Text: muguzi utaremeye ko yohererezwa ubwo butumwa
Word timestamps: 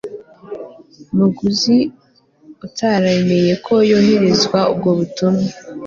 muguzi 1.15 1.77
utaremeye 2.65 3.53
ko 3.65 3.75
yohererezwa 3.89 4.59
ubwo 4.71 4.89
butumwa 4.97 5.49